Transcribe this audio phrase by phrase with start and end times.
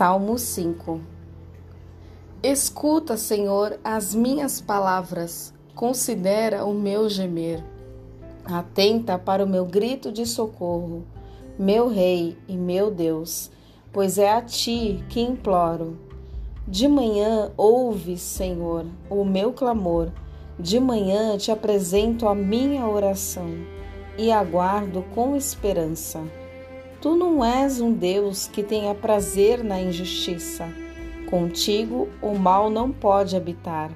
[0.00, 0.98] Salmo 5
[2.42, 7.62] Escuta, Senhor, as minhas palavras, considera o meu gemer.
[8.42, 11.04] Atenta para o meu grito de socorro,
[11.58, 13.50] meu Rei e meu Deus,
[13.92, 15.98] pois é a ti que imploro.
[16.66, 20.10] De manhã ouve, Senhor, o meu clamor,
[20.58, 23.50] de manhã te apresento a minha oração
[24.16, 26.22] e aguardo com esperança.
[27.00, 30.68] Tu não és um Deus que tenha prazer na injustiça.
[31.30, 33.90] Contigo o mal não pode habitar.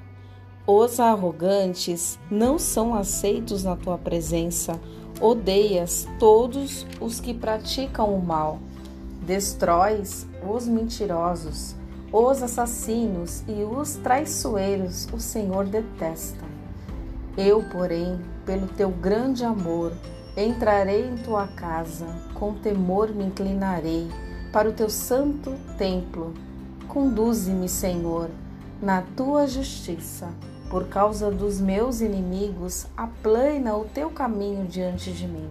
[0.65, 4.79] Os arrogantes não são aceitos na tua presença.
[5.21, 8.57] Odeias todos os que praticam o mal.
[9.21, 11.75] Destróis os mentirosos,
[12.11, 16.43] os assassinos e os traiçoeiros, o Senhor detesta.
[17.37, 19.93] Eu, porém, pelo teu grande amor,
[20.37, 24.11] Entrarei em tua casa, com temor me inclinarei
[24.51, 26.33] para o teu santo templo.
[26.89, 28.29] Conduze-me, Senhor,
[28.81, 30.27] na tua justiça.
[30.69, 35.49] Por causa dos meus inimigos, aplana o teu caminho diante de mim.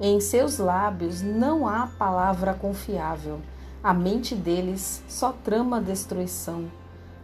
[0.00, 3.38] Em seus lábios não há palavra confiável.
[3.84, 6.64] A mente deles só trama destruição.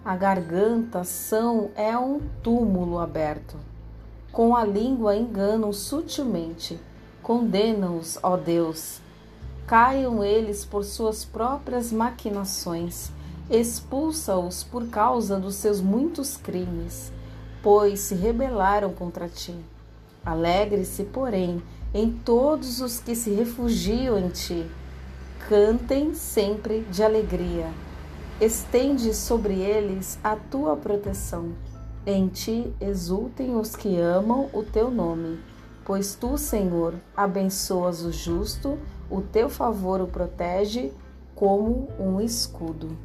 [0.05, 3.57] A garganta são é um túmulo aberto
[4.33, 6.79] com a língua enganam sutilmente.
[7.23, 9.01] Condena-os, ó Deus.
[9.67, 13.11] Caiam eles por suas próprias maquinações.
[13.51, 17.12] Expulsa-os por causa dos seus muitos crimes,
[17.62, 19.55] pois se rebelaram contra ti.
[20.25, 21.63] Alegre-se, porém,
[21.95, 24.67] em todos os que se refugiam em ti.
[25.48, 27.70] Cantem sempre de alegria.
[28.41, 31.53] Estende sobre eles a tua proteção
[32.11, 35.39] em ti exultem os que amam o teu nome,
[35.84, 38.78] pois tu, Senhor, abençoas o justo,
[39.11, 40.91] o teu favor o protege
[41.34, 42.97] como um escudo.